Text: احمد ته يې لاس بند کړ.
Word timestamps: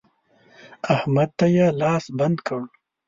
احمد 0.93 1.29
ته 1.37 1.45
يې 1.55 1.67
لاس 1.81 2.05
بند 2.17 2.37
کړ. 2.47 2.61